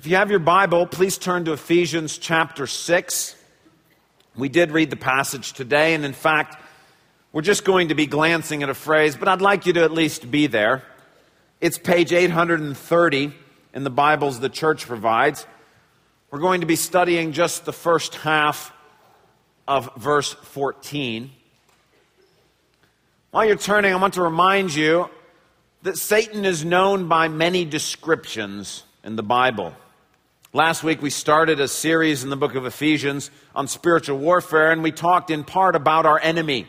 [0.00, 3.36] If you have your Bible, please turn to Ephesians chapter 6.
[4.34, 6.56] We did read the passage today, and in fact,
[7.32, 9.92] we're just going to be glancing at a phrase, but I'd like you to at
[9.92, 10.82] least be there.
[11.60, 13.34] It's page 830
[13.74, 15.46] in the Bibles the church provides.
[16.30, 18.72] We're going to be studying just the first half
[19.68, 21.30] of verse 14.
[23.32, 25.10] While you're turning, I want to remind you
[25.82, 29.74] that Satan is known by many descriptions in the Bible.
[30.52, 34.82] Last week we started a series in the book of Ephesians on spiritual warfare, and
[34.82, 36.66] we talked in part about our enemy,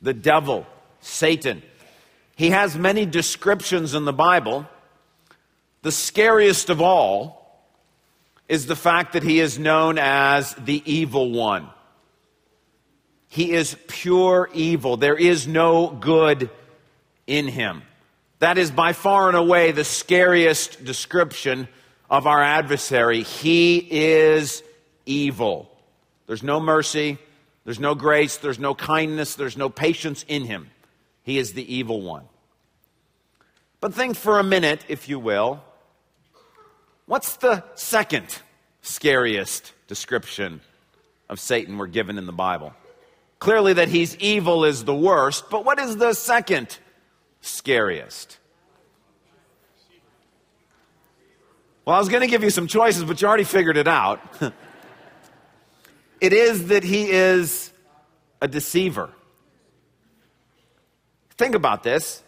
[0.00, 0.64] the devil,
[1.00, 1.60] Satan.
[2.36, 4.64] He has many descriptions in the Bible.
[5.82, 7.66] The scariest of all
[8.48, 11.68] is the fact that he is known as the evil one.
[13.26, 14.98] He is pure evil.
[14.98, 16.48] There is no good
[17.26, 17.82] in him.
[18.38, 21.66] That is by far and away the scariest description
[22.10, 23.22] of our adversary.
[23.22, 24.62] He is
[25.04, 25.70] evil.
[26.26, 27.18] There's no mercy,
[27.64, 30.70] there's no grace, there's no kindness, there's no patience in him.
[31.22, 32.24] He is the evil one.
[33.80, 35.62] But think for a minute, if you will,
[37.06, 38.38] what's the second
[38.82, 40.60] scariest description
[41.28, 42.72] of Satan we're given in the Bible?
[43.38, 46.78] Clearly, that he's evil is the worst, but what is the second
[47.42, 48.38] scariest?
[51.86, 54.20] Well, I was going to give you some choices, but you already figured it out.
[56.20, 57.72] it is that he is
[58.42, 59.10] a deceiver.
[61.38, 62.24] Think about this.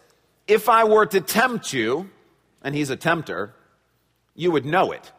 [0.47, 2.09] If I were to tempt you,
[2.61, 3.53] and he's a tempter,
[4.33, 5.11] you would know it.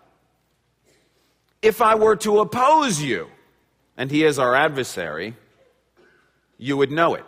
[1.60, 3.28] If I were to oppose you,
[3.98, 5.36] and he is our adversary,
[6.56, 7.26] you would know it.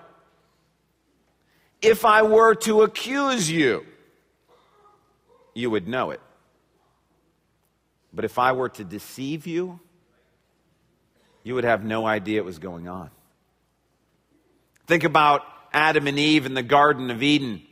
[1.83, 3.85] If I were to accuse you,
[5.53, 6.21] you would know it.
[8.13, 9.81] But if I were to deceive you,
[11.43, 13.11] you would have no idea it was going on.
[14.87, 15.43] Think about
[15.73, 17.62] Adam and Eve in the Garden of Eden.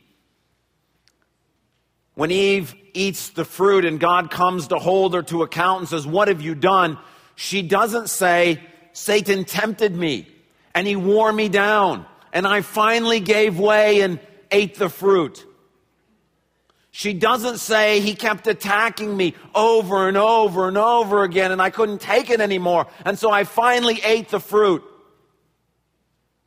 [2.15, 6.05] When Eve eats the fruit and God comes to hold her to account and says,
[6.05, 6.97] What have you done?
[7.35, 8.61] She doesn't say,
[8.93, 10.27] Satan tempted me
[10.73, 14.19] and he wore me down and I finally gave way and
[14.51, 15.45] ate the fruit.
[16.91, 21.69] She doesn't say he kept attacking me over and over and over again and I
[21.69, 22.87] couldn't take it anymore.
[23.05, 24.83] And so I finally ate the fruit.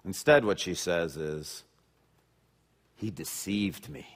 [0.04, 1.64] Instead, what she says is,
[2.96, 4.06] he deceived me.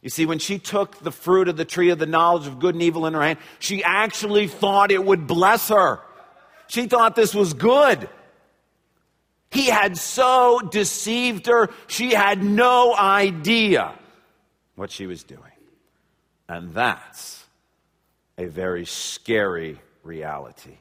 [0.00, 2.74] You see, when she took the fruit of the tree of the knowledge of good
[2.74, 6.00] and evil in her hand, she actually thought it would bless her.
[6.68, 8.08] She thought this was good.
[9.50, 13.92] He had so deceived her, she had no idea
[14.76, 15.40] what she was doing.
[16.48, 17.44] And that's
[18.38, 20.76] a very scary reality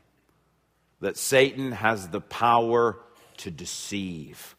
[1.02, 2.98] that Satan has the power
[3.38, 4.56] to deceive,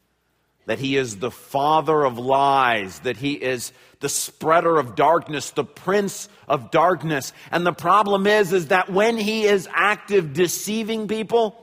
[0.66, 5.64] that he is the father of lies, that he is the spreader of darkness, the
[5.64, 7.32] prince of darkness.
[7.50, 11.62] And the problem is is that when he is active deceiving people,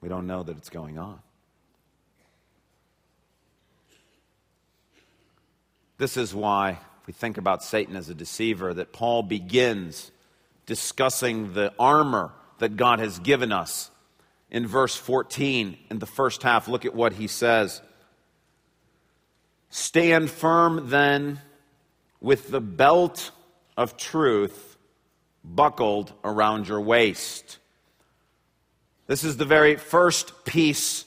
[0.00, 1.18] we don't know that it's going on.
[6.02, 10.10] This is why we think about Satan as a deceiver, that Paul begins
[10.66, 13.88] discussing the armor that God has given us
[14.50, 16.66] in verse 14 in the first half.
[16.66, 17.80] Look at what he says.
[19.70, 21.40] Stand firm then
[22.20, 23.30] with the belt
[23.76, 24.76] of truth
[25.44, 27.58] buckled around your waist.
[29.06, 31.04] This is the very first piece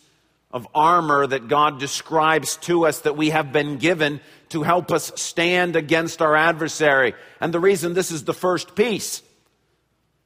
[0.55, 5.11] of armor that God describes to us that we have been given to help us
[5.17, 7.13] stand against our adversary.
[7.41, 9.21] And the reason this is the first piece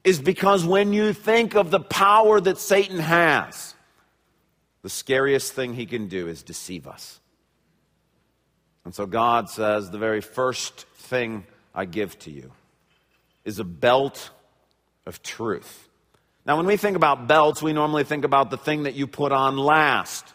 [0.04, 3.74] is because when you think of the power that Satan has,
[4.84, 7.20] the scariest thing he can do is deceive us.
[8.86, 12.52] And so God says, the very first thing I give to you
[13.46, 14.30] is a belt
[15.08, 15.89] of truth.
[16.50, 19.32] Now, when we think about belts, we normally think about the thing that you put
[19.32, 20.26] on last.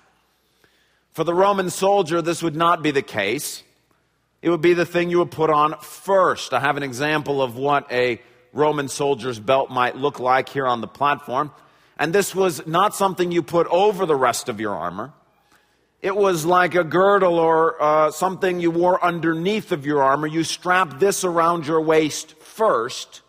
[1.11, 3.65] For the Roman soldier, this would not be the case.
[4.41, 6.55] It would be the thing you would put on first.
[6.55, 8.23] I have an example of what a
[8.53, 11.51] Roman soldier's belt might look like here on the platform.
[11.99, 15.13] And this was not something you put over the rest of your armor.
[16.01, 20.29] It was like a girdle or uh, something you wore underneath of your armor.
[20.29, 23.23] You strap this around your waist first,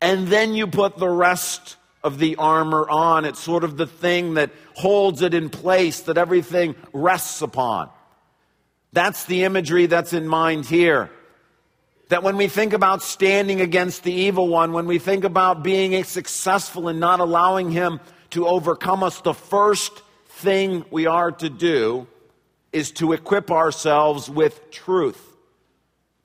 [0.00, 1.76] and then you put the rest
[2.06, 3.24] of the armor on.
[3.24, 7.90] It's sort of the thing that holds it in place, that everything rests upon.
[8.92, 11.10] That's the imagery that's in mind here.
[12.08, 16.02] That when we think about standing against the evil one, when we think about being
[16.04, 18.00] successful and not allowing him
[18.30, 22.06] to overcome us, the first thing we are to do
[22.72, 25.20] is to equip ourselves with truth.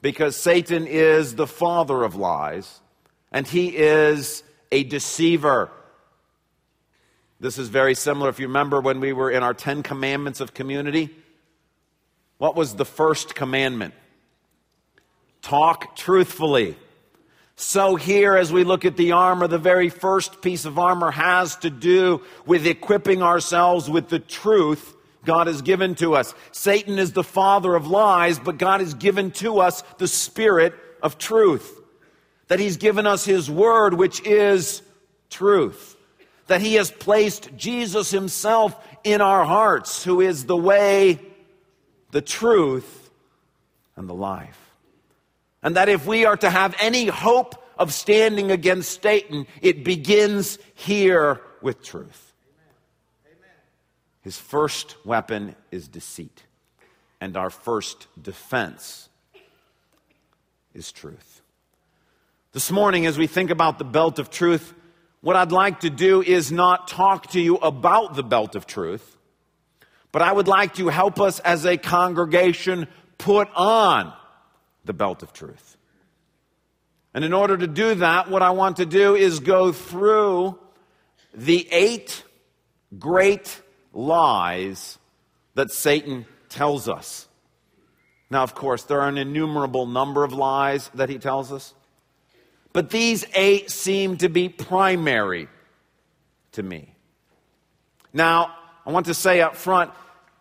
[0.02, 2.82] Because Satan is the father of lies,
[3.32, 5.70] and he is a deceiver.
[7.40, 8.30] This is very similar.
[8.30, 11.10] If you remember when we were in our Ten Commandments of community,
[12.38, 13.94] what was the first commandment?
[15.42, 16.78] Talk truthfully.
[17.56, 21.56] So, here, as we look at the armor, the very first piece of armor has
[21.58, 24.96] to do with equipping ourselves with the truth
[25.26, 26.34] God has given to us.
[26.52, 30.74] Satan is the father of lies, but God has given to us the spirit
[31.04, 31.81] of truth.
[32.52, 34.82] That He's given us His word, which is
[35.30, 35.96] truth.
[36.48, 38.76] That He has placed Jesus Himself
[39.06, 41.22] in our hearts, who is the way,
[42.12, 43.10] the truth,
[43.96, 44.60] and the life.
[45.64, 50.60] And that if we are to have any hope of standing against Satan, it begins
[50.74, 52.34] here with truth.
[54.24, 56.44] His first weapon is deceit,
[57.22, 59.08] and our first defense
[60.74, 61.41] is truth.
[62.54, 64.74] This morning, as we think about the belt of truth,
[65.22, 69.18] what I'd like to do is not talk to you about the belt of truth,
[70.12, 74.12] but I would like to help us as a congregation put on
[74.84, 75.78] the belt of truth.
[77.14, 80.60] And in order to do that, what I want to do is go through
[81.34, 82.22] the eight
[83.00, 83.62] great
[83.94, 84.98] lies
[85.56, 87.30] that Satan tells us.
[88.30, 91.74] Now, of course, there are an innumerable number of lies that he tells us,
[92.74, 95.48] but these eight seem to be primary
[96.54, 96.96] to me.
[98.14, 99.92] Now, I want to say up front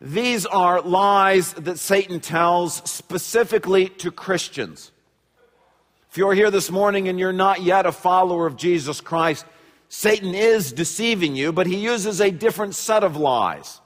[0.01, 4.93] these are lies that Satan tells specifically to Christians.
[6.11, 9.45] If you're here this morning and you're not yet a follower of Jesus Christ,
[9.91, 13.81] Satan is deceiving you, but he uses a different set of lies,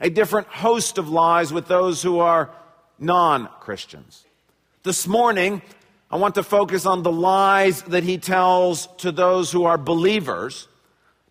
[0.00, 2.50] a different host of lies with those who are
[2.98, 4.24] non Christians.
[4.82, 5.62] This morning,
[6.10, 10.68] I want to focus on the lies that he tells to those who are believers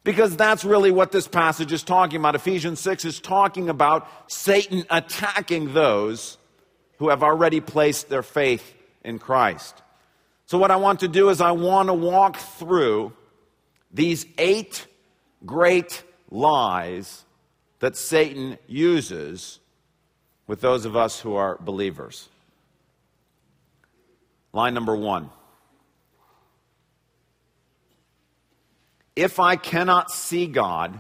[0.04, 2.36] because that's really what this passage is talking about.
[2.36, 6.38] Ephesians 6 is talking about Satan attacking those
[6.98, 8.74] who have already placed their faith
[9.04, 9.82] in Christ.
[10.46, 13.14] So, what I want to do is, I want to walk through
[13.92, 14.86] these eight
[15.46, 17.24] great lies
[17.80, 19.60] that Satan uses
[20.48, 22.30] with those of us who are believers.
[24.54, 25.30] Line number one.
[29.16, 31.00] If I cannot see God,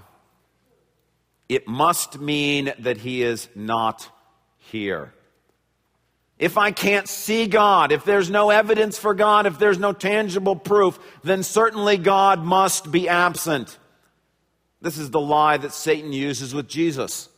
[1.47, 4.09] it must mean that He is not
[4.57, 5.13] here.
[6.39, 10.55] If I can't see God, if there's no evidence for God, if there's no tangible
[10.55, 13.77] proof, then certainly God must be absent.
[14.81, 17.29] This is the lie that Satan uses with Jesus.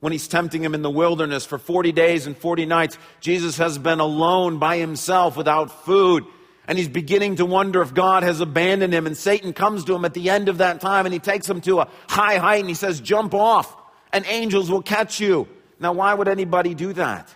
[0.00, 3.78] When he's tempting him in the wilderness for 40 days and 40 nights, Jesus has
[3.78, 6.24] been alone by himself without food
[6.68, 9.06] and he's beginning to wonder if God has abandoned him.
[9.06, 11.60] And Satan comes to him at the end of that time and he takes him
[11.62, 13.74] to a high height and he says, Jump off,
[14.12, 15.48] and angels will catch you.
[15.78, 17.32] Now, why would anybody do that?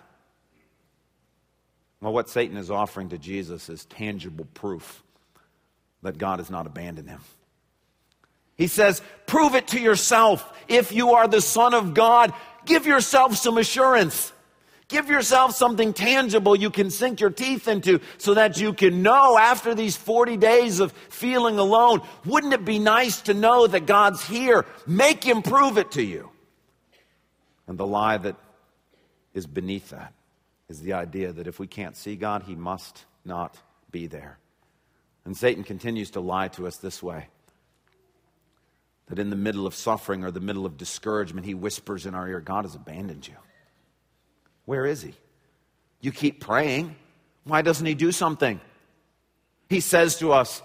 [2.01, 5.03] Well, what Satan is offering to Jesus is tangible proof
[6.01, 7.21] that God has not abandoned him.
[8.57, 10.51] He says, Prove it to yourself.
[10.67, 12.33] If you are the Son of God,
[12.65, 14.31] give yourself some assurance.
[14.91, 19.37] Give yourself something tangible you can sink your teeth into so that you can know
[19.37, 24.21] after these 40 days of feeling alone, wouldn't it be nice to know that God's
[24.21, 24.65] here?
[24.85, 26.29] Make Him prove it to you.
[27.67, 28.35] And the lie that
[29.33, 30.13] is beneath that
[30.67, 33.55] is the idea that if we can't see God, He must not
[33.91, 34.39] be there.
[35.23, 37.29] And Satan continues to lie to us this way
[39.11, 42.27] that in the middle of suffering or the middle of discouragement, He whispers in our
[42.27, 43.35] ear, God has abandoned you.
[44.65, 45.13] Where is he?
[45.99, 46.95] You keep praying.
[47.43, 48.61] Why doesn't he do something?
[49.69, 50.61] He says to us,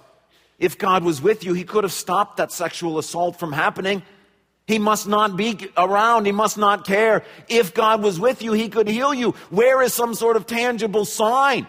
[0.58, 4.02] if God was with you, he could have stopped that sexual assault from happening.
[4.66, 6.26] He must not be around.
[6.26, 7.24] He must not care.
[7.48, 9.32] If God was with you, he could heal you.
[9.50, 11.66] Where is some sort of tangible sign?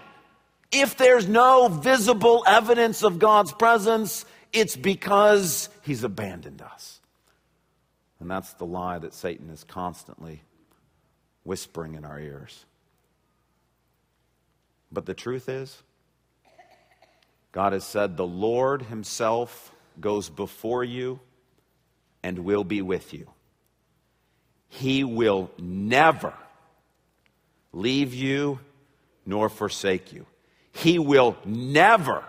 [0.72, 7.00] If there's no visible evidence of God's presence, it's because he's abandoned us.
[8.20, 10.42] And that's the lie that Satan is constantly
[11.44, 12.66] whispering in our ears.
[14.92, 15.82] But the truth is,
[17.52, 21.20] God has said, The Lord Himself goes before you
[22.22, 23.30] and will be with you.
[24.68, 26.34] He will never
[27.72, 28.60] leave you
[29.26, 30.26] nor forsake you.
[30.72, 32.24] He will never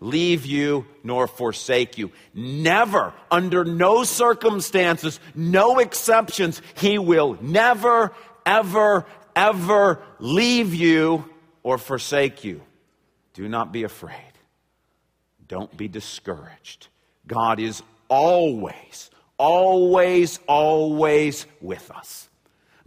[0.00, 2.10] leave you nor forsake you.
[2.34, 8.12] Never, under no circumstances, no exceptions, He will never,
[8.44, 11.24] ever, ever leave you
[11.62, 12.62] or forsake you.
[13.34, 14.16] Do not be afraid.
[15.46, 16.88] Don't be discouraged.
[17.26, 22.29] God is always, always, always with us.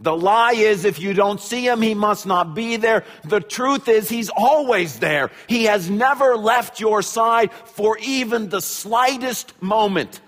[0.00, 3.04] The lie is if you don't see him, he must not be there.
[3.24, 5.30] The truth is he's always there.
[5.48, 10.20] He has never left your side for even the slightest moment.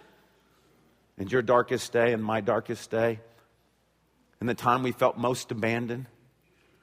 [1.18, 3.20] In your darkest day and my darkest day,
[4.40, 6.06] in the time we felt most abandoned,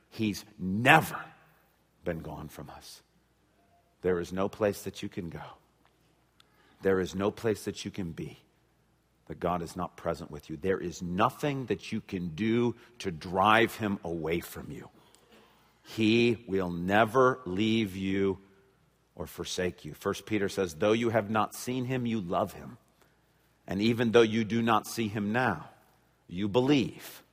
[0.10, 1.20] he's never
[2.04, 3.02] been gone from us.
[4.02, 5.40] There is no place that you can go.
[6.82, 8.43] There is no place that you can be
[9.28, 10.58] that God is not present with you.
[10.58, 14.90] There is nothing that you can do to drive him away from you.
[15.84, 18.40] He will never leave you
[19.16, 19.94] or forsake you.
[19.94, 22.78] First Peter says, Though you have not seen him, you love him.
[23.68, 25.70] And even though you do not see him now,
[26.28, 27.24] you believe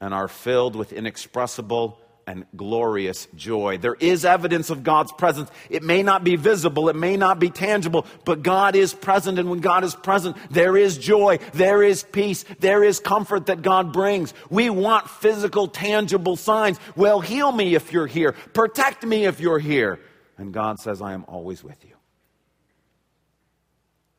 [0.00, 3.78] and are filled with inexpressible and glorious joy.
[3.78, 5.50] There is evidence of God's presence.
[5.70, 9.38] It may not be visible, it may not be tangible, but God is present.
[9.38, 13.62] And when God is present, there is joy, there is peace, there is comfort that
[13.62, 14.34] God brings.
[14.50, 16.78] We want physical, tangible signs.
[16.96, 20.00] Well, heal me if you're here, protect me if you're here.
[20.36, 21.90] And God says, I am always with you.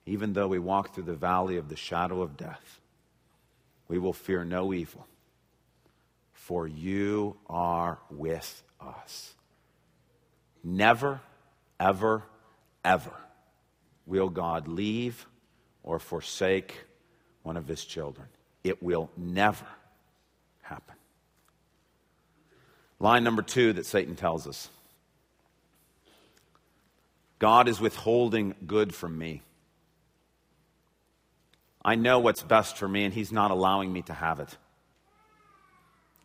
[0.05, 2.79] Even though we walk through the valley of the shadow of death,
[3.87, 5.07] we will fear no evil
[6.45, 9.33] for you are with us.
[10.63, 11.19] Never,
[11.79, 12.21] ever,
[12.83, 13.13] ever
[14.05, 15.25] will God leave
[15.81, 16.83] or forsake
[17.41, 18.27] one of his children.
[18.63, 19.65] It will never
[20.61, 20.93] happen.
[22.99, 24.69] Line number two that Satan tells us
[27.39, 29.41] God is withholding good from me.
[31.83, 34.55] I know what's best for me, and he's not allowing me to have it.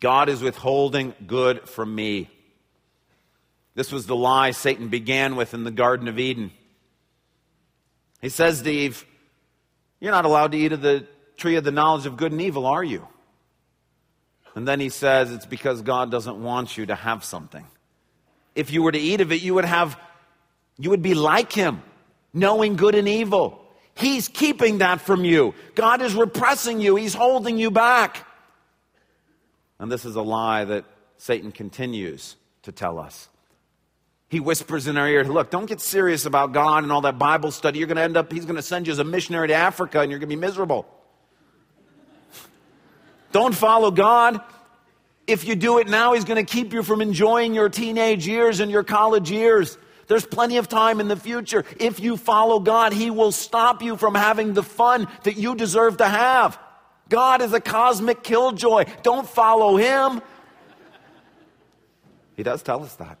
[0.01, 2.29] God is withholding good from me.
[3.75, 6.51] This was the lie Satan began with in the Garden of Eden.
[8.21, 9.05] He says to Eve,
[9.99, 12.65] You're not allowed to eat of the tree of the knowledge of good and evil,
[12.65, 13.07] are you?
[14.55, 17.65] And then he says, It's because God doesn't want you to have something.
[18.55, 19.97] If you were to eat of it, you would have,
[20.77, 21.81] you would be like him,
[22.33, 23.63] knowing good and evil.
[23.95, 25.53] He's keeping that from you.
[25.75, 28.25] God is repressing you, He's holding you back.
[29.81, 30.85] And this is a lie that
[31.17, 33.27] Satan continues to tell us.
[34.29, 37.49] He whispers in our ear, Look, don't get serious about God and all that Bible
[37.49, 37.79] study.
[37.79, 39.99] You're going to end up, he's going to send you as a missionary to Africa
[39.99, 40.85] and you're going to be miserable.
[43.31, 44.39] don't follow God.
[45.25, 48.59] If you do it now, he's going to keep you from enjoying your teenage years
[48.59, 49.79] and your college years.
[50.05, 51.65] There's plenty of time in the future.
[51.79, 55.97] If you follow God, he will stop you from having the fun that you deserve
[55.97, 56.59] to have.
[57.11, 58.85] God is a cosmic killjoy.
[59.03, 60.21] Don't follow him.
[62.37, 63.19] He does tell us that.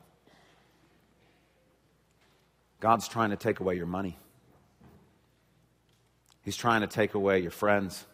[2.79, 4.17] God's trying to take away your money.
[6.41, 8.05] He's trying to take away your friends.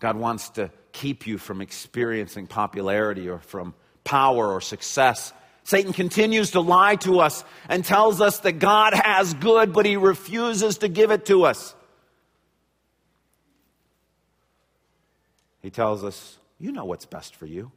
[0.00, 5.34] God wants to keep you from experiencing popularity or from power or success.
[5.64, 9.98] Satan continues to lie to us and tells us that God has good, but he
[9.98, 11.74] refuses to give it to us.
[15.68, 17.70] He tells us, You know what's best for you.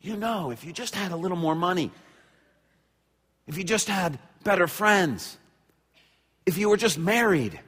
[0.00, 1.92] You know, if you just had a little more money,
[3.46, 5.38] if you just had better friends,
[6.46, 7.60] if you were just married,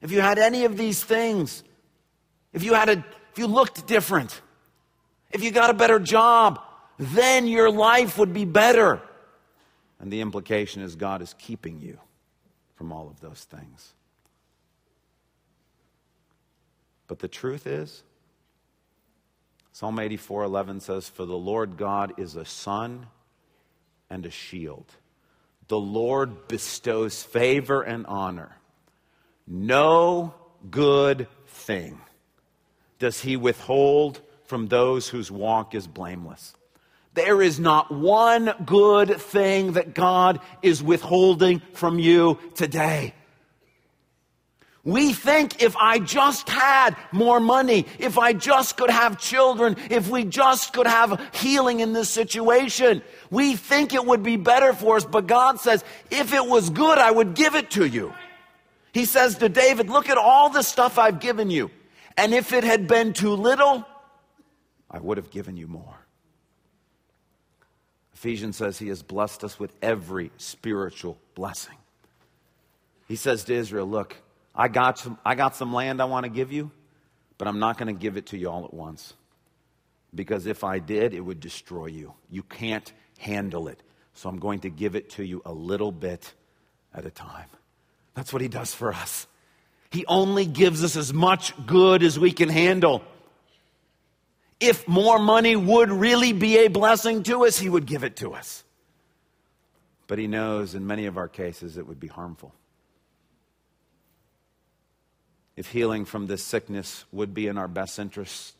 [0.00, 1.62] if you had any of these things,
[2.52, 4.42] if you had a if you looked different,
[5.30, 6.60] if you got a better job,
[6.98, 9.00] then your life would be better.
[10.00, 11.96] And the implication is God is keeping you
[12.74, 13.94] from all of those things.
[17.10, 18.04] But the truth is,
[19.72, 23.08] Psalm 84:11 says, "For the Lord God is a sun
[24.08, 24.94] and a shield.
[25.66, 28.58] The Lord bestows favor and honor.
[29.44, 30.34] No
[30.70, 32.00] good thing
[33.00, 36.54] does he withhold from those whose walk is blameless."
[37.14, 43.14] There is not one good thing that God is withholding from you today.
[44.82, 50.08] We think if I just had more money, if I just could have children, if
[50.08, 54.96] we just could have healing in this situation, we think it would be better for
[54.96, 55.04] us.
[55.04, 58.14] But God says, if it was good, I would give it to you.
[58.92, 61.70] He says to David, look at all the stuff I've given you.
[62.16, 63.86] And if it had been too little,
[64.90, 66.06] I would have given you more.
[68.14, 71.76] Ephesians says he has blessed us with every spiritual blessing.
[73.08, 74.16] He says to Israel, Look,
[74.60, 76.70] I got some, I got some land I want to give you,
[77.38, 79.14] but I'm not going to give it to you all at once.
[80.14, 82.12] Because if I did, it would destroy you.
[82.30, 83.82] You can't handle it.
[84.12, 86.34] So I'm going to give it to you a little bit
[86.92, 87.48] at a time.
[88.12, 89.26] That's what he does for us.
[89.92, 93.02] He only gives us as much good as we can handle.
[94.60, 98.34] If more money would really be a blessing to us, he would give it to
[98.34, 98.62] us.
[100.06, 102.54] But he knows in many of our cases it would be harmful.
[105.60, 108.54] If healing from this sickness would be in our best interest,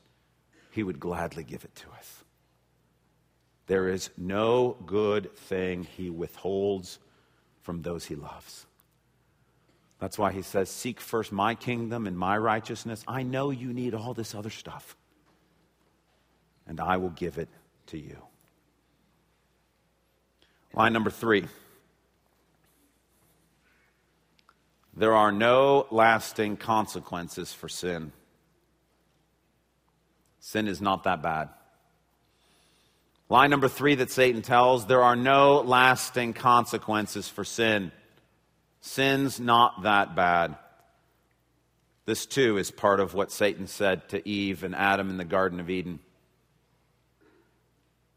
[0.70, 2.24] he would gladly give it to us.
[3.68, 6.98] There is no good thing he withholds
[7.62, 8.66] from those he loves.
[9.98, 13.02] That's why he says, Seek first my kingdom and my righteousness.
[13.08, 14.94] I know you need all this other stuff,
[16.66, 17.48] and I will give it
[17.86, 18.18] to you.
[20.74, 21.46] Line number three
[25.00, 28.12] there are no lasting consequences for sin.
[30.40, 31.48] Sin is not that bad.
[33.30, 37.92] Line number three that Satan tells there are no lasting consequences for sin.
[38.82, 40.56] Sin's not that bad.
[42.04, 45.60] This, too, is part of what Satan said to Eve and Adam in the Garden
[45.60, 46.00] of Eden.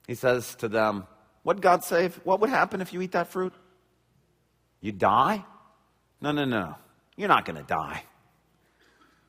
[0.05, 1.07] He says to them,
[1.43, 2.09] What God say?
[2.25, 3.53] What would happen if you eat that fruit?
[4.81, 5.45] You die?
[6.23, 6.75] No, no, no.
[7.17, 8.01] You're not going to die.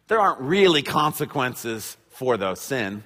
[0.07, 3.03] There aren't really consequences for those sin.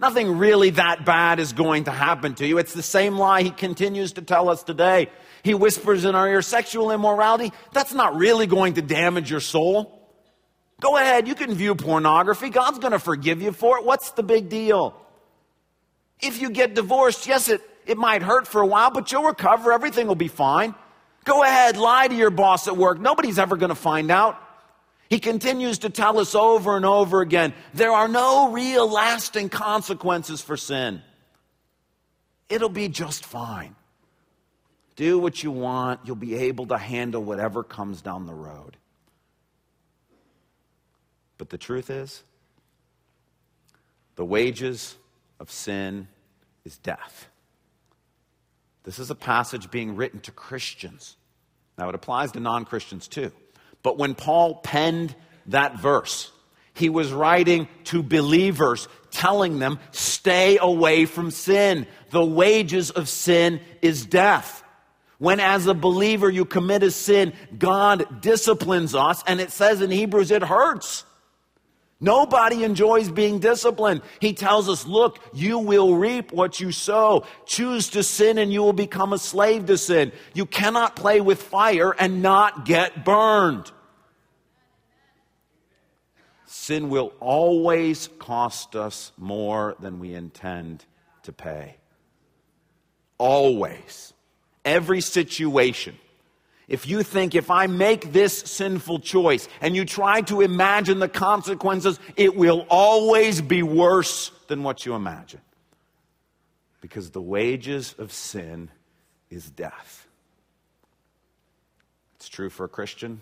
[0.00, 2.58] Nothing really that bad is going to happen to you.
[2.58, 5.08] It's the same lie he continues to tell us today.
[5.44, 10.00] He whispers in our ear sexual immorality, that's not really going to damage your soul.
[10.80, 12.50] Go ahead, you can view pornography.
[12.50, 13.84] God's going to forgive you for it.
[13.84, 14.96] What's the big deal?
[16.20, 19.72] If you get divorced, yes, it, it might hurt for a while, but you'll recover.
[19.72, 20.74] Everything will be fine.
[21.24, 22.98] Go ahead, lie to your boss at work.
[22.98, 24.38] Nobody's ever going to find out.
[25.08, 30.40] He continues to tell us over and over again there are no real lasting consequences
[30.40, 31.02] for sin.
[32.48, 33.76] It'll be just fine.
[34.96, 38.76] Do what you want, you'll be able to handle whatever comes down the road.
[41.38, 42.22] But the truth is,
[44.16, 44.96] the wages
[45.40, 46.08] of sin
[46.64, 47.28] is death.
[48.84, 51.16] This is a passage being written to Christians.
[51.78, 53.32] Now, it applies to non Christians too.
[53.82, 55.14] But when Paul penned
[55.46, 56.30] that verse,
[56.74, 61.86] he was writing to believers, telling them, stay away from sin.
[62.10, 64.62] The wages of sin is death.
[65.18, 69.90] When, as a believer, you commit a sin, God disciplines us, and it says in
[69.90, 71.04] Hebrews, it hurts.
[72.02, 74.02] Nobody enjoys being disciplined.
[74.18, 77.24] He tells us, look, you will reap what you sow.
[77.46, 80.10] Choose to sin and you will become a slave to sin.
[80.34, 83.70] You cannot play with fire and not get burned.
[86.44, 90.84] Sin will always cost us more than we intend
[91.22, 91.76] to pay.
[93.16, 94.12] Always.
[94.64, 95.96] Every situation
[96.72, 101.08] if you think if I make this sinful choice and you try to imagine the
[101.08, 105.42] consequences, it will always be worse than what you imagine.
[106.80, 108.70] Because the wages of sin
[109.28, 110.08] is death.
[112.16, 113.20] It's true for a Christian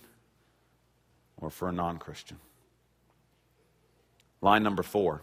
[1.37, 2.39] or for a non Christian.
[4.41, 5.23] Line number four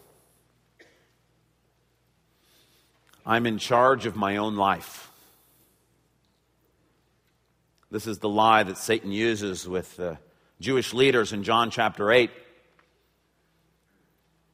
[3.25, 5.06] I'm in charge of my own life.
[7.89, 10.17] This is the lie that Satan uses with the
[10.59, 12.29] Jewish leaders in John chapter 8.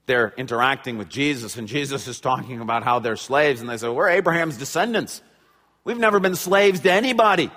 [0.06, 3.90] They're interacting with Jesus, and Jesus is talking about how they're slaves, and they say,
[3.90, 5.22] We're Abraham's descendants.
[5.84, 7.50] We've never been slaves to anybody.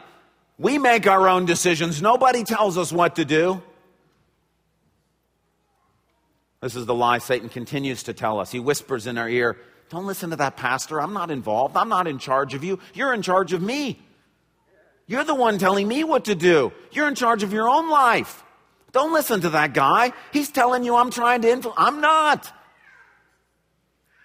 [0.59, 2.01] We make our own decisions.
[2.01, 3.63] Nobody tells us what to do.
[6.63, 8.51] This is the lie Satan continues to tell us.
[8.51, 9.59] He whispers in our ear,
[9.91, 11.03] Don't listen to that pastor.
[11.03, 11.77] I'm not involved.
[11.77, 12.79] I'm not in charge of you.
[12.95, 14.06] You're in charge of me.
[15.07, 16.73] You're the one telling me what to do.
[16.91, 18.43] You're in charge of your own life.
[18.93, 20.13] Don't listen to that guy.
[20.33, 21.79] He's telling you I'm trying to influence.
[21.79, 22.53] I'm not.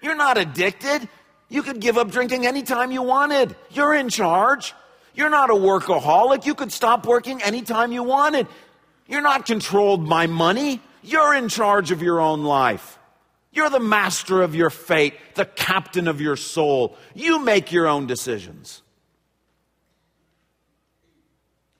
[0.01, 1.07] You're not addicted.
[1.49, 3.55] You could give up drinking anytime you wanted.
[3.71, 4.73] You're in charge.
[5.13, 6.45] You're not a workaholic.
[6.45, 8.47] You could stop working anytime you wanted.
[9.07, 10.81] You're not controlled by money.
[11.03, 12.97] You're in charge of your own life.
[13.51, 16.95] You're the master of your fate, the captain of your soul.
[17.13, 18.81] You make your own decisions.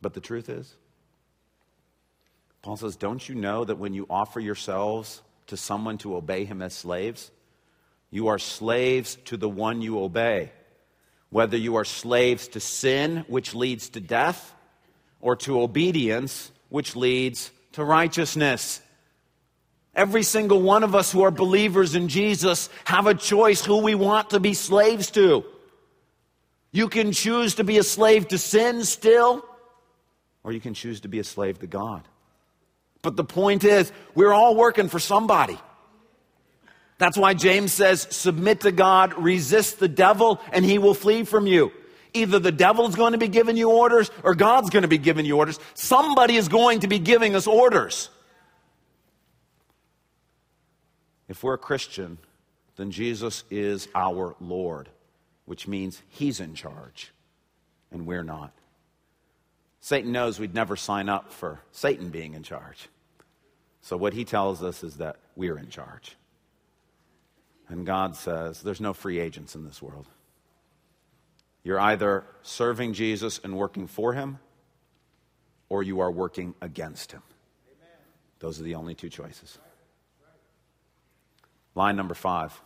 [0.02, 0.76] But the truth is,
[2.62, 6.62] Paul says, Don't you know that when you offer yourselves to someone to obey him
[6.62, 7.32] as slaves,
[8.10, 10.52] you are slaves to the one you obey,
[11.30, 14.54] whether you are slaves to sin, which leads to death,
[15.22, 18.82] or to obedience, which leads to righteousness.
[19.94, 23.96] Every single one of us who are believers in Jesus have a choice who we
[23.96, 25.44] want to be slaves to.
[26.72, 29.46] You can choose to be a slave to sin still,
[30.44, 32.04] or you can choose to be a slave to God.
[33.02, 35.58] But the point is, we're all working for somebody.
[36.98, 41.48] That's why James says, submit to God, resist the devil, and he will flee from
[41.48, 41.72] you.
[42.14, 45.26] Either the devil's going to be giving you orders or God's going to be giving
[45.26, 45.60] you orders.
[45.74, 48.10] Somebody is going to be giving us orders.
[51.28, 52.18] If we're a Christian,
[52.76, 54.90] then Jesus is our Lord,
[55.46, 57.14] which means he's in charge
[57.92, 58.52] and we're not.
[59.82, 62.88] Satan knows we'd never sign up for Satan being in charge.
[63.82, 66.16] So, what he tells us is that we're in charge.
[67.68, 70.06] And God says there's no free agents in this world.
[71.64, 74.40] You're either serving Jesus and working for him,
[75.68, 77.24] or you are working against him.
[77.68, 77.98] Amen.
[78.40, 79.58] Those are the only two choices.
[81.74, 82.60] Line number five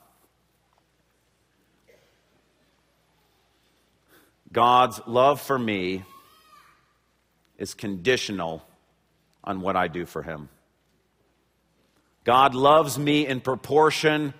[4.51, 6.03] God's love for me
[7.57, 8.65] is conditional
[9.43, 10.49] on what I do for him.
[12.23, 14.33] God loves me in proportion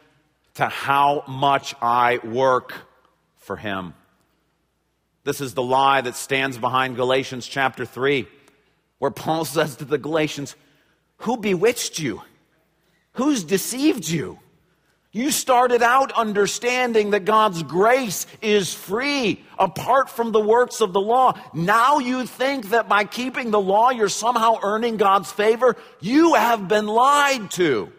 [0.55, 2.73] to how much I work
[3.37, 3.93] for him.
[5.23, 8.27] This is the lie that stands behind Galatians chapter 3,
[8.99, 10.55] where Paul says to the Galatians,
[11.17, 12.21] Who bewitched you?
[13.13, 14.39] Who's deceived you?
[15.15, 20.99] You started out understanding that God's grace is free apart from the works of the
[20.99, 21.39] law.
[21.53, 25.77] Now you think that by keeping the law, you're somehow earning God's favor.
[26.01, 27.93] You have been lied to.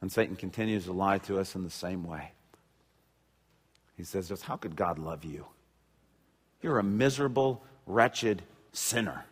[0.00, 2.32] And Satan continues to lie to us in the same way.
[3.96, 5.46] He says, how could God love you?
[6.60, 8.42] You're a miserable, wretched
[8.72, 9.26] sinner.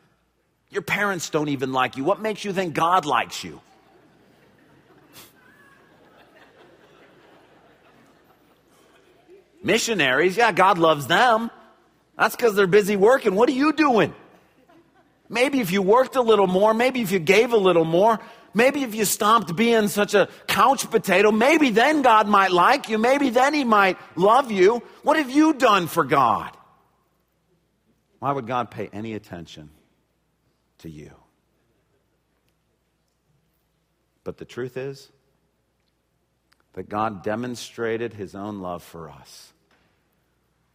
[0.71, 2.05] Your parents don't even like you.
[2.05, 3.61] What makes you think God likes you?
[9.63, 11.51] Missionaries, yeah, God loves them.
[12.19, 13.35] That's because they're busy working.
[13.35, 14.15] What are you doing?
[15.29, 18.19] Maybe if you worked a little more, maybe if you gave a little more,
[18.53, 22.99] Maybe if you stopped being such a couch potato, maybe then God might like you.
[22.99, 24.83] Maybe then He might love you.
[25.03, 26.57] What have you done for God?
[28.19, 29.71] Why would God pay any attention
[30.79, 31.13] to you?
[34.25, 35.11] But the truth is
[36.75, 39.53] that God demonstrated His own love for us.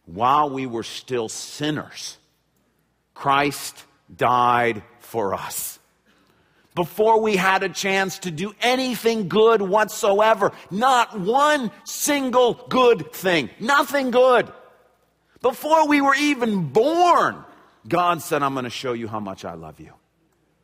[0.04, 2.18] While we were still sinners,
[3.14, 5.78] Christ died for us
[6.76, 10.52] before we had a chance to do anything good whatsoever.
[10.70, 13.50] Not one single good thing.
[13.58, 14.52] Nothing good.
[15.40, 17.42] Before we were even born,
[17.88, 19.92] God said, I'm going to show you how much I love you.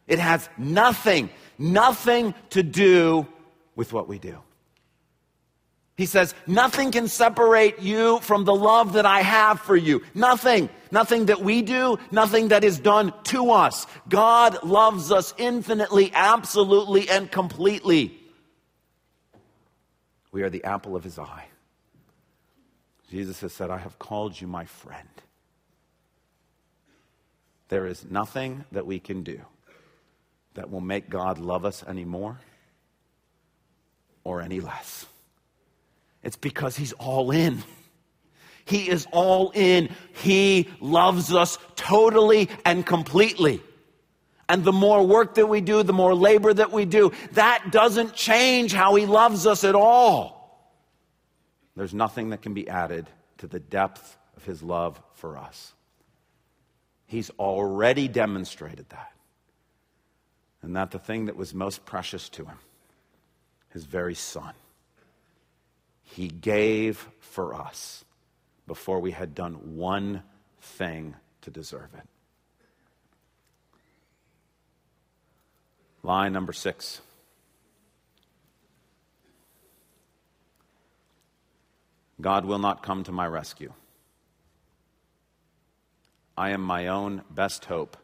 [0.07, 3.27] It has nothing, nothing to do
[3.75, 4.39] with what we do.
[5.97, 10.03] He says, Nothing can separate you from the love that I have for you.
[10.15, 10.69] Nothing.
[10.91, 13.87] Nothing that we do, nothing that is done to us.
[14.09, 18.19] God loves us infinitely, absolutely, and completely.
[20.33, 21.47] We are the apple of his eye.
[23.11, 25.09] Jesus has said, I have called you my friend.
[27.69, 29.41] There is nothing that we can do
[30.55, 32.39] that will make God love us any more
[34.25, 35.07] or any less.
[36.23, 37.63] It's because He's all in.
[38.65, 39.91] He is all in.
[40.15, 43.61] He loves us totally and completely.
[44.49, 48.15] And the more work that we do, the more labor that we do, that doesn't
[48.15, 50.43] change how He loves us at all.
[51.75, 53.09] There's nothing that can be added
[53.39, 55.73] to the depth of His love for us.
[57.07, 59.13] He's already demonstrated that.
[60.63, 62.59] And that the thing that was most precious to Him,
[63.71, 64.53] His very Son,
[66.03, 68.05] he gave for us
[68.67, 70.23] before we had done one
[70.61, 72.07] thing to deserve it.
[76.03, 77.01] Line number six.
[82.21, 83.73] God will not come to my rescue.
[86.37, 87.97] I am my own best hope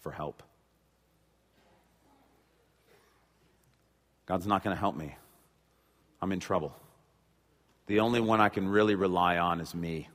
[0.00, 0.42] for help.
[4.26, 5.16] God's not going to help me.
[6.20, 6.74] I'm in trouble.
[7.86, 10.08] The only one I can really rely on is me.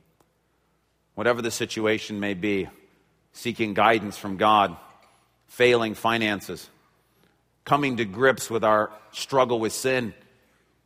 [1.14, 2.68] Whatever the situation may be,
[3.32, 4.76] seeking guidance from God,
[5.46, 6.68] failing finances,
[7.64, 10.14] coming to grips with our struggle with sin,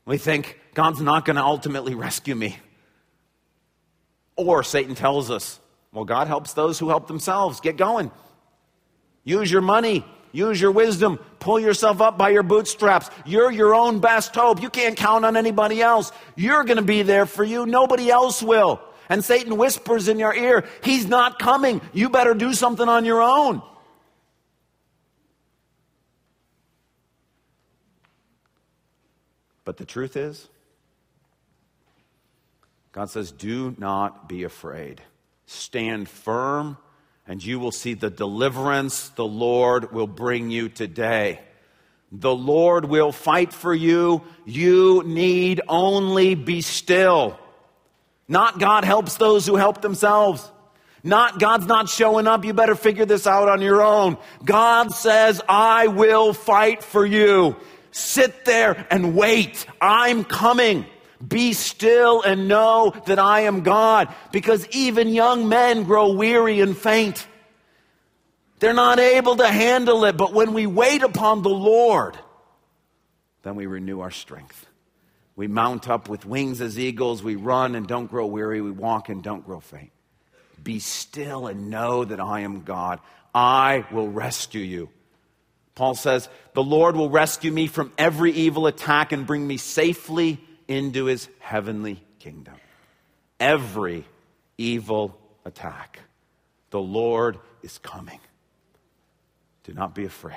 [0.05, 2.57] we think God's not going to ultimately rescue me.
[4.37, 5.59] Or Satan tells us,
[5.93, 7.61] well, God helps those who help themselves.
[7.61, 8.11] Get going.
[9.25, 10.05] Use your money.
[10.37, 11.19] Use your wisdom.
[11.39, 13.09] Pull yourself up by your bootstraps.
[13.25, 14.61] You're your own best hope.
[14.61, 16.13] You can't count on anybody else.
[16.35, 17.65] You're going to be there for you.
[17.65, 18.79] Nobody else will.
[19.09, 21.81] And Satan whispers in your ear, He's not coming.
[21.95, 23.63] You better do something on your own.
[29.65, 30.51] But the truth is,
[32.93, 35.01] God says, Do not be afraid.
[35.47, 36.77] Stand firm,
[37.27, 41.41] and you will see the deliverance the Lord will bring you today.
[42.13, 44.23] The Lord will fight for you.
[44.45, 47.39] You need only be still.
[48.29, 50.51] Not God helps those who help themselves.
[51.03, 52.45] Not God's not showing up.
[52.45, 54.19] You better figure this out on your own.
[54.45, 57.57] God says, I will fight for you.
[57.93, 59.67] Sit there and wait.
[59.81, 60.87] I'm coming.
[61.27, 64.15] Be still and know that I am God.
[64.33, 67.27] Because even young men grow weary and faint.
[68.59, 70.17] They're not able to handle it.
[70.17, 72.19] But when we wait upon the Lord,
[73.43, 74.67] then we renew our strength.
[75.37, 77.23] We mount up with wings as eagles.
[77.23, 78.61] We run and don't grow weary.
[78.61, 79.93] We walk and don't grow faint.
[80.63, 83.01] Be still and know that I am God.
[83.35, 84.89] I will rescue you.
[85.75, 90.41] Paul says, The Lord will rescue me from every evil attack and bring me safely
[90.69, 92.55] into his heavenly kingdom.
[93.39, 94.05] Every
[94.59, 96.01] evil attack.
[96.71, 98.21] The Lord is coming.
[99.65, 100.37] Do not be afraid.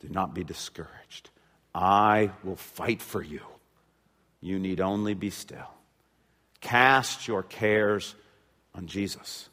[0.00, 1.30] Do not be discouraged.
[1.74, 3.40] I will fight for you.
[4.40, 5.70] You need only be still.
[6.60, 8.14] Cast your cares
[8.74, 9.48] on Jesus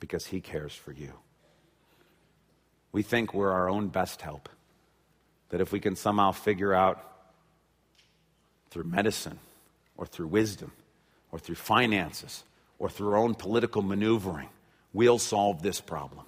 [0.00, 1.12] because he cares for you.
[2.92, 4.48] We think we're our own best help.
[5.50, 7.11] That if we can somehow figure out
[8.72, 9.38] through medicine
[9.98, 10.72] or through wisdom
[11.30, 12.42] or through finances
[12.78, 14.48] or through our own political maneuvering,
[14.94, 16.24] we'll solve this problem.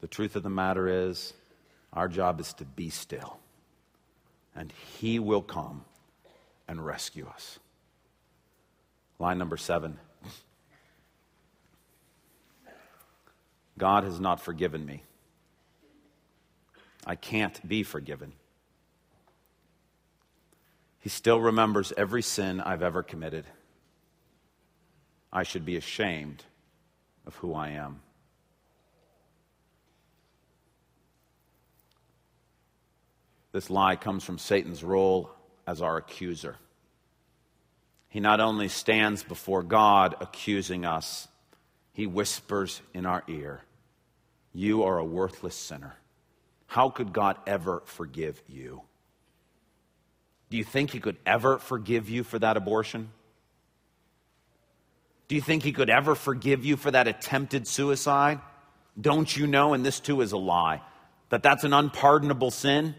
[0.00, 1.32] The truth of the matter is,
[1.92, 3.38] our job is to be still,
[4.54, 5.84] and He will come
[6.68, 7.58] and rescue us.
[9.18, 9.98] Line number seven
[13.76, 15.02] God has not forgiven me.
[17.04, 18.32] I can't be forgiven.
[21.04, 23.44] He still remembers every sin I've ever committed.
[25.30, 26.42] I should be ashamed
[27.26, 28.00] of who I am.
[33.52, 35.30] This lie comes from Satan's role
[35.66, 36.56] as our accuser.
[38.08, 41.28] He not only stands before God accusing us,
[41.92, 43.62] he whispers in our ear,
[44.54, 45.96] You are a worthless sinner.
[46.66, 48.84] How could God ever forgive you?
[50.54, 53.10] Do you think He could ever forgive you for that abortion?
[55.26, 58.38] Do you think He could ever forgive you for that attempted suicide?
[59.00, 60.80] Don't you know, and this too is a lie,
[61.30, 62.94] that that's an unpardonable sin?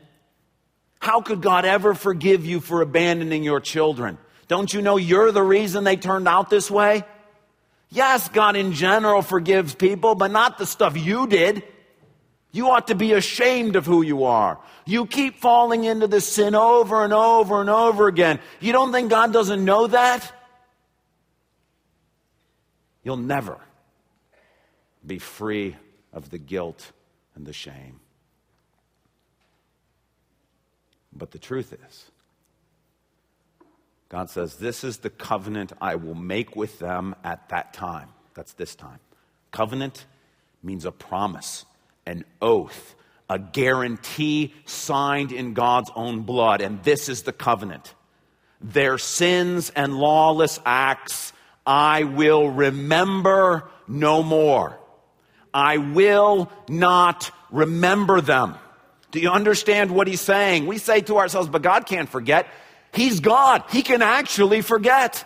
[0.99, 4.17] How could God ever forgive you for abandoning your children?
[4.49, 7.05] Don't you know you're the reason they turned out this way?
[7.87, 11.63] Yes, God in general forgives people, but not the stuff you did.
[12.55, 14.57] You ought to be ashamed of who you are.
[14.85, 18.39] You keep falling into this sin over and over and over again.
[18.61, 20.31] You don't think God doesn't know that?
[23.03, 23.59] You'll never
[25.05, 25.75] be free
[26.13, 26.93] of the guilt
[27.35, 27.99] and the shame.
[31.11, 32.05] But the truth is,
[34.07, 38.07] God says, This is the covenant I will make with them at that time.
[38.33, 38.99] That's this time.
[39.51, 40.05] Covenant
[40.63, 41.65] means a promise,
[42.05, 42.95] an oath,
[43.29, 46.61] a guarantee signed in God's own blood.
[46.61, 47.93] And this is the covenant.
[48.61, 51.33] Their sins and lawless acts
[51.65, 54.79] I will remember no more.
[55.53, 58.55] I will not remember them.
[59.11, 60.67] Do you understand what he's saying?
[60.67, 62.47] We say to ourselves, but God can't forget.
[62.93, 63.63] He's God.
[63.69, 65.25] He can actually forget.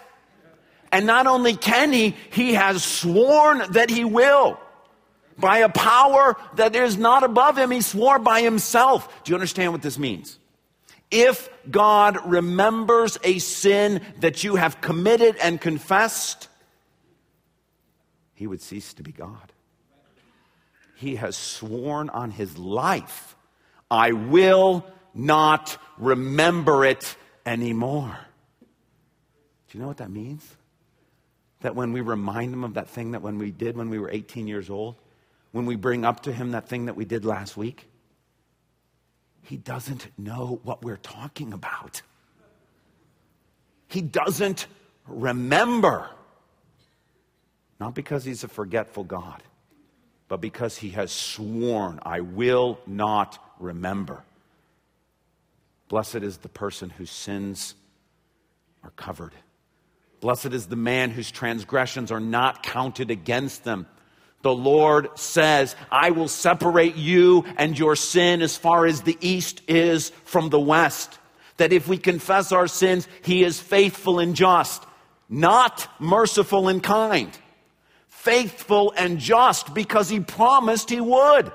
[0.92, 4.60] And not only can he, he has sworn that he will.
[5.40, 9.24] By a power that is not above him, he swore by himself.
[9.24, 10.38] Do you understand what this means?
[11.12, 16.50] If God remembers a sin that you have committed and confessed,
[18.34, 19.52] he would cease to be God.
[20.96, 23.36] He has sworn on his life,
[23.90, 28.18] I will not remember it anymore.
[29.70, 30.46] Do you know what that means?
[31.62, 34.10] That when we remind him of that thing that when we did when we were
[34.10, 34.96] 18 years old,
[35.52, 37.88] when we bring up to him that thing that we did last week,
[39.44, 42.02] he doesn't know what we're talking about.
[43.88, 44.68] He doesn't
[45.08, 46.10] remember.
[47.80, 49.42] Not because he's a forgetful God,
[50.28, 54.24] but because he has sworn, I will not remember.
[55.88, 57.74] Blessed is the person whose sins
[58.84, 59.34] are covered.
[60.20, 63.88] Blessed is the man whose transgressions are not counted against them.
[64.42, 69.62] The Lord says, I will separate you and your sin as far as the east
[69.68, 71.18] is from the west.
[71.58, 74.84] That if we confess our sins, He is faithful and just,
[75.28, 77.38] not merciful and kind.
[78.08, 81.52] Faithful and just because He promised He would.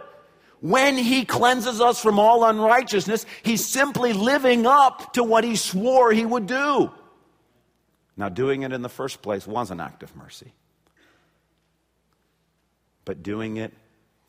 [0.61, 6.13] When He cleanses us from all unrighteousness, He's simply living up to what He swore
[6.13, 6.91] He would do.
[8.17, 10.53] Now, doing it in the first place was an act of mercy.
[13.05, 13.73] But doing it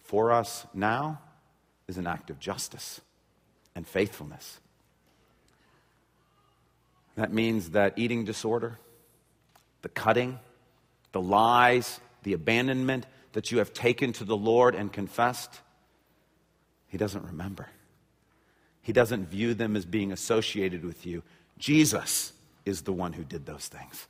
[0.04, 1.22] for us now
[1.88, 3.02] is an act of justice
[3.76, 4.60] and faithfulness.
[7.16, 8.78] That means that eating disorder,
[9.82, 10.40] the cutting,
[11.12, 15.62] the lies, the abandonment that you have taken to the Lord and confessed,
[16.88, 17.68] He doesn't remember.
[18.82, 21.24] He doesn't view them as being associated with you.
[21.58, 22.34] Jesus
[22.66, 24.08] is the one who did those things.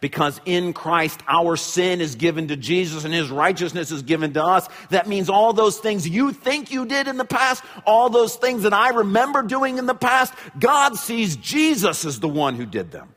[0.00, 4.44] Because in Christ, our sin is given to Jesus and his righteousness is given to
[4.44, 4.68] us.
[4.90, 8.62] That means all those things you think you did in the past, all those things
[8.62, 12.92] that I remember doing in the past, God sees Jesus as the one who did
[12.92, 13.08] them.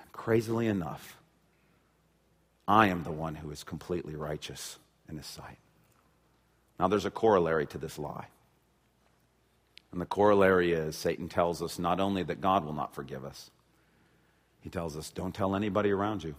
[0.00, 1.16] And crazily enough,
[2.68, 4.78] I am the one who is completely righteous
[5.08, 5.58] in his sight.
[6.78, 8.28] Now, there's a corollary to this lie.
[9.90, 13.50] And the corollary is Satan tells us not only that God will not forgive us,
[14.60, 16.34] he tells us don't tell anybody around you.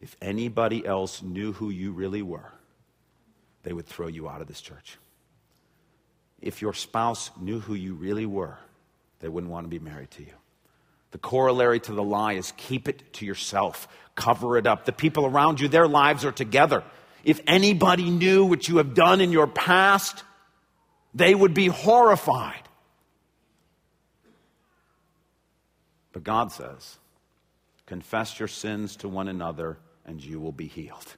[0.00, 2.52] If anybody else knew who you really were,
[3.62, 4.98] they would throw you out of this church.
[6.40, 8.58] If your spouse knew who you really were,
[9.20, 10.32] they wouldn't want to be married to you.
[11.10, 14.84] The corollary to the lie is keep it to yourself, cover it up.
[14.84, 16.84] The people around you, their lives are together.
[17.24, 20.22] If anybody knew what you have done in your past,
[21.14, 22.67] they would be horrified.
[26.18, 26.98] But God says,
[27.86, 31.14] confess your sins to one another and you will be healed.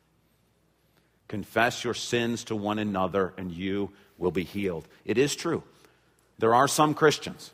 [1.26, 4.86] Confess your sins to one another and you will be healed.
[5.06, 5.62] It is true.
[6.38, 7.50] There are some Christians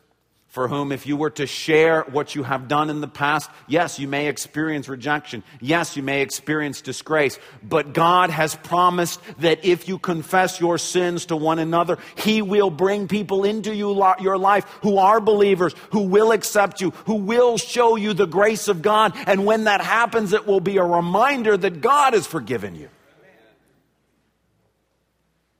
[0.57, 3.99] for whom, if you were to share what you have done in the past, yes,
[3.99, 5.43] you may experience rejection.
[5.61, 7.39] Yes, you may experience disgrace.
[7.63, 12.71] But God has promised that if you confess your sins to one another, He will
[12.71, 17.59] bring people into you, your life who are believers, who will accept you, who will
[17.59, 19.13] show you the grace of God.
[19.27, 22.89] And when that happens, it will be a reminder that God has forgiven you.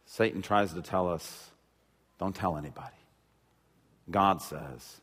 [0.07, 1.51] Satan tries to tell us
[2.19, 2.96] don't tell anybody.
[4.11, 5.01] God says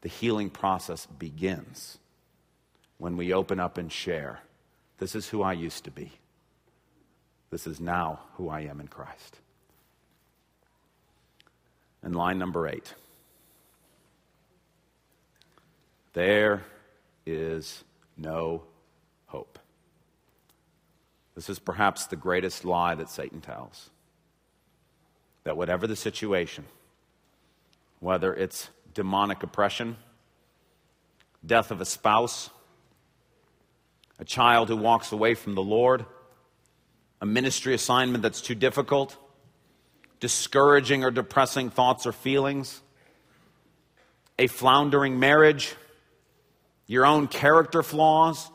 [0.00, 1.98] the healing process begins
[2.98, 4.40] when we open up and share.
[4.98, 6.12] This is who I used to be.
[7.50, 9.38] This is now who I am in Christ.
[12.02, 12.94] And line number eight
[16.12, 16.62] there
[17.26, 17.84] is
[18.16, 18.62] no
[19.26, 19.58] hope.
[21.34, 23.90] This is perhaps the greatest lie that Satan tells.
[25.44, 26.64] That whatever the situation,
[28.06, 29.96] whether it's demonic oppression,
[31.44, 32.50] death of a spouse,
[34.20, 36.06] a child who walks away from the Lord,
[37.20, 39.16] a ministry assignment that's too difficult,
[40.20, 42.80] discouraging or depressing thoughts or feelings,
[44.38, 45.74] a floundering marriage,
[46.86, 48.48] your own character flaws,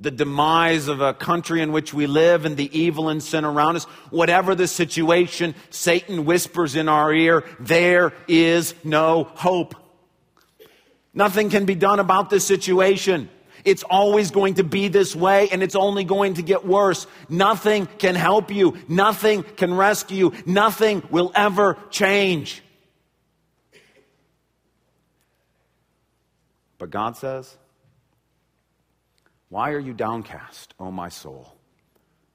[0.00, 3.76] the demise of a country in which we live and the evil and sin around
[3.76, 9.74] us, whatever the situation, Satan whispers in our ear, there is no hope.
[11.12, 13.28] Nothing can be done about this situation.
[13.64, 17.06] It's always going to be this way and it's only going to get worse.
[17.28, 18.78] Nothing can help you.
[18.88, 20.32] Nothing can rescue you.
[20.46, 22.62] Nothing will ever change.
[26.78, 27.54] But God says,
[29.50, 31.54] why are you downcast, O my soul?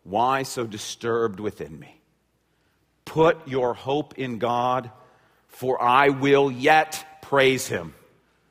[0.03, 2.01] Why so disturbed within me?
[3.05, 4.91] Put your hope in God,
[5.47, 7.95] for I will yet praise him,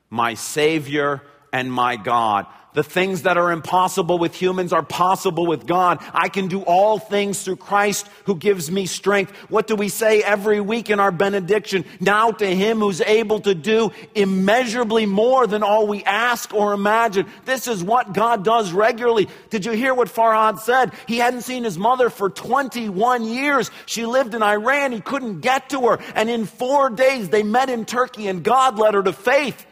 [0.09, 1.21] my Savior
[1.55, 2.47] and my God.
[2.73, 6.03] The things that are impossible with humans are possible with God.
[6.13, 9.31] I can do all things through Christ who gives me strength.
[9.47, 11.85] What do we say every week in our benediction?
[12.01, 17.25] Now to him who's able to do immeasurably more than all we ask or imagine.
[17.45, 19.29] This is what God does regularly.
[19.49, 20.91] Did you hear what Farhad said?
[21.07, 23.71] He hadn't seen his mother for 21 years.
[23.85, 24.91] She lived in Iran.
[24.91, 25.99] He couldn't get to her.
[26.15, 29.65] And in four days they met in Turkey and God led her to faith.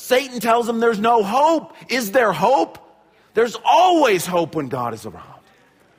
[0.00, 1.76] Satan tells them there's no hope.
[1.88, 2.78] Is there hope?
[3.34, 5.42] There's always hope when God is around.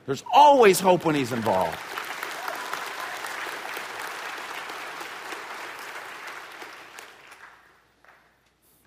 [0.06, 1.78] There's always hope when he's involved.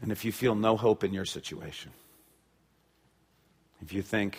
[0.01, 1.91] And if you feel no hope in your situation,
[3.81, 4.37] if you think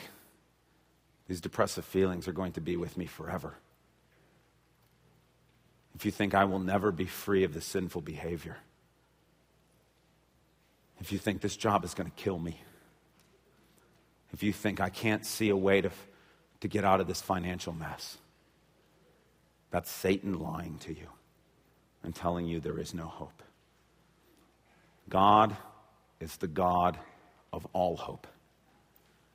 [1.27, 3.55] these depressive feelings are going to be with me forever,
[5.95, 8.59] if you think I will never be free of the sinful behavior,
[11.01, 12.61] if you think this job is going to kill me,
[14.33, 15.91] if you think I can't see a way to,
[16.61, 18.19] to get out of this financial mess,
[19.71, 21.09] that's Satan lying to you
[22.03, 23.43] and telling you there is no hope.
[25.09, 25.57] God
[26.21, 26.99] is the God
[27.53, 28.27] of all hope.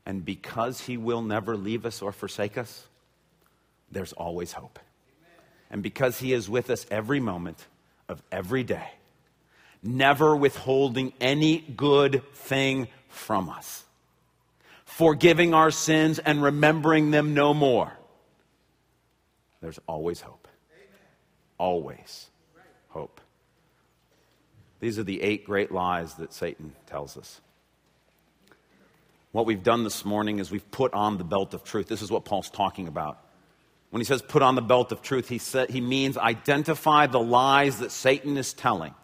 [0.06, 2.88] And because he will never leave us or forsake us,
[3.92, 4.80] there's always hope.
[5.70, 7.66] And because he is with us every moment
[8.10, 8.92] of every day,
[9.84, 13.84] never withholding any good thing from us,
[14.86, 17.92] forgiving our sins and remembering them no more,
[19.62, 20.48] there's always hope.
[21.58, 22.28] Always
[22.90, 23.22] hope.
[24.80, 27.40] These are the eight great lies that Satan tells us.
[29.32, 31.88] What we've done this morning is we've put on the belt of truth.
[31.88, 33.20] This is what Paul's talking about.
[33.92, 37.20] When he says put on the belt of truth, he, said, he means identify the
[37.20, 38.96] lies that Satan is telling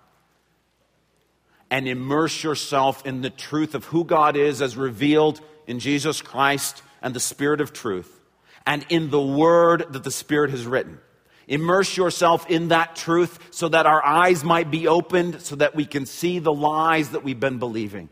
[1.70, 6.82] and immerse yourself in the truth of who God is as revealed in Jesus Christ
[7.02, 8.20] and the Spirit of truth
[8.66, 11.00] and in the word that the Spirit has written.
[11.48, 15.86] Immerse yourself in that truth so that our eyes might be opened, so that we
[15.86, 18.10] can see the lies that we've been believing.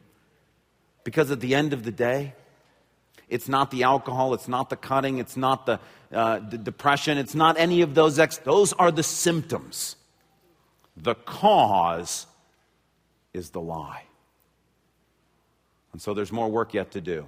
[1.03, 2.33] Because at the end of the day,
[3.27, 5.79] it's not the alcohol, it's not the cutting, it's not the,
[6.13, 8.17] uh, depression, it's not any of those.
[8.17, 9.97] Ex- those are the symptoms.
[10.95, 12.27] The cause
[13.35, 14.03] is the lie.
[15.91, 17.25] And so there's more work yet to do.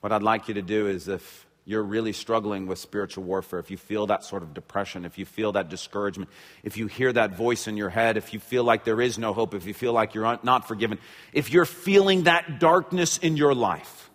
[0.00, 3.70] What I'd like you to do is if you're really struggling with spiritual warfare, if
[3.70, 6.30] you feel that sort of depression, if you feel that discouragement,
[6.64, 9.32] if you hear that voice in your head, if you feel like there is no
[9.32, 10.98] hope, if you feel like you're not forgiven,
[11.32, 14.10] if you're feeling that darkness in your life,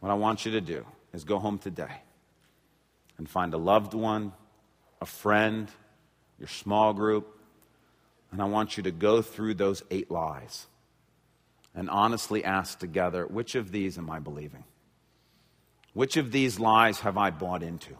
[0.00, 2.02] what I want you to do is go home today
[3.18, 4.32] and find a loved one,
[5.00, 5.70] a friend,
[6.38, 7.35] your small group,
[8.32, 10.66] and I want you to go through those eight lies
[11.74, 14.64] and honestly ask together which of these am I believing?
[15.92, 17.96] Which of these lies have I bought into?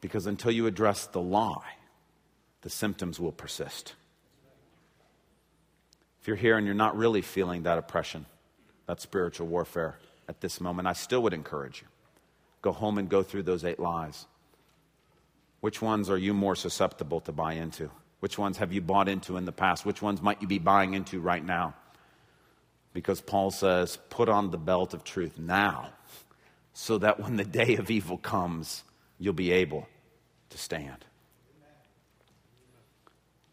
[0.00, 1.76] Because until you address the lie,
[2.62, 3.94] the symptoms will persist.
[6.20, 8.26] If you're here and you're not really feeling that oppression,
[8.86, 11.88] that spiritual warfare at this moment, I still would encourage you.
[12.62, 14.26] Go home and go through those eight lies.
[15.60, 17.90] Which ones are you more susceptible to buy into?
[18.22, 19.84] Which ones have you bought into in the past?
[19.84, 21.74] Which ones might you be buying into right now?
[22.92, 25.90] Because Paul says, put on the belt of truth now,
[26.72, 28.84] so that when the day of evil comes,
[29.18, 29.88] you'll be able
[30.50, 31.04] to stand.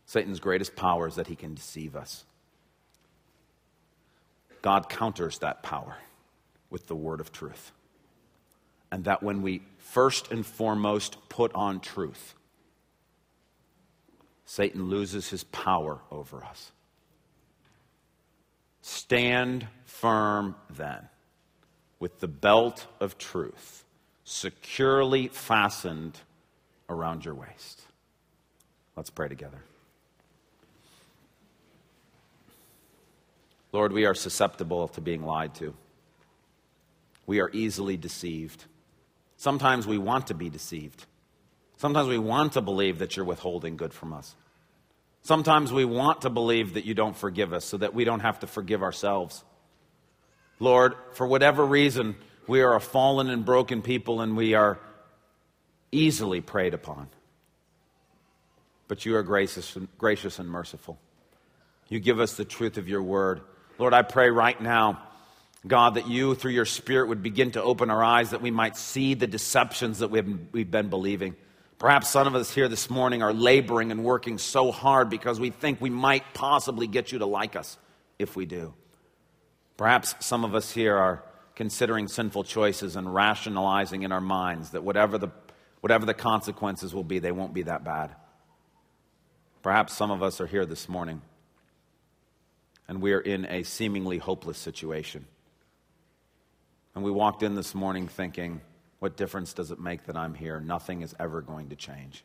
[0.05, 2.23] Satan's greatest power is that he can deceive us.
[4.61, 5.97] God counters that power
[6.69, 7.71] with the word of truth.
[8.91, 12.35] And that when we first and foremost put on truth,
[14.49, 16.71] Satan loses his power over us.
[18.81, 21.07] Stand firm then,
[21.99, 23.85] with the belt of truth
[24.23, 26.17] securely fastened
[26.89, 27.79] around your waist.
[28.95, 29.59] Let's pray together.
[33.71, 35.75] Lord, we are susceptible to being lied to.
[37.27, 38.65] We are easily deceived.
[39.37, 41.05] Sometimes we want to be deceived.
[41.77, 44.35] Sometimes we want to believe that you're withholding good from us.
[45.29, 48.39] Sometimes we want to believe that you don't forgive us so that we don't have
[48.39, 49.43] to forgive ourselves.
[50.59, 52.15] Lord, for whatever reason,
[52.47, 54.79] we are a fallen and broken people and we are
[55.91, 57.09] easily preyed upon.
[58.87, 60.97] But you are gracious, gracious and merciful.
[61.89, 63.41] You give us the truth of your word.
[63.77, 64.99] Lord, I pray right now,
[65.67, 68.75] God, that you, through your Spirit, would begin to open our eyes that we might
[68.75, 71.35] see the deceptions that we've been believing.
[71.79, 75.49] Perhaps some of us here this morning are laboring and working so hard because we
[75.49, 77.77] think we might possibly get you to like us
[78.19, 78.73] if we do.
[79.77, 81.23] Perhaps some of us here are
[81.55, 85.29] considering sinful choices and rationalizing in our minds that whatever the,
[85.79, 88.13] whatever the consequences will be, they won't be that bad.
[89.63, 91.21] Perhaps some of us are here this morning
[92.89, 95.25] and we are in a seemingly hopeless situation.
[96.93, 98.59] And we walked in this morning thinking,
[98.99, 100.59] what difference does it make that I'm here?
[100.59, 102.23] Nothing is ever going to change.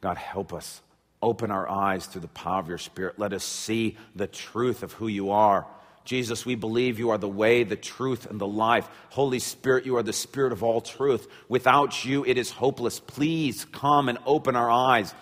[0.00, 0.80] God, help us
[1.24, 3.18] Open our eyes through the power of your Spirit.
[3.18, 5.66] Let us see the truth of who you are.
[6.04, 8.86] Jesus, we believe you are the way, the truth, and the life.
[9.08, 11.26] Holy Spirit, you are the Spirit of all truth.
[11.48, 13.00] Without you, it is hopeless.
[13.00, 15.14] Please come and open our eyes.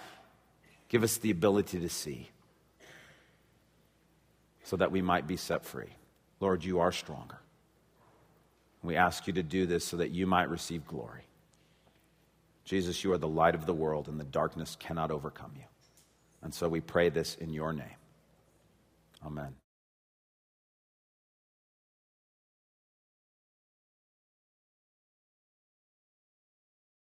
[0.88, 2.28] Give us the ability to see
[4.64, 5.94] so that we might be set free.
[6.40, 7.38] Lord, you are stronger.
[8.82, 11.22] We ask you to do this so that you might receive glory.
[12.64, 15.64] Jesus, you are the light of the world, and the darkness cannot overcome you.
[16.42, 17.96] And so we pray this in your name.
[19.24, 19.54] Amen.